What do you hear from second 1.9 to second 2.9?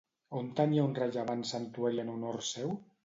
en honor seu?